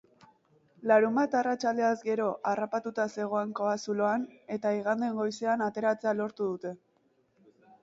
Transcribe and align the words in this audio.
Larunbat 0.91 1.35
arratsaldeaz 1.41 1.91
gero 2.07 2.29
harrapatuta 2.53 3.05
zegoen 3.19 3.53
kobazuloan, 3.61 4.25
eta 4.57 4.73
igande 4.81 5.13
goizean 5.21 5.67
ateratzea 5.69 6.17
lortu 6.19 6.51
dute. 6.51 6.77